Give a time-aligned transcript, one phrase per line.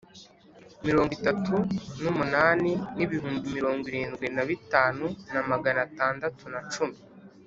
[0.85, 1.55] Mirongo itatu
[2.01, 6.97] n umunani n ibihumbi mirongo irindwi na bitanu na magana atandatu na cumi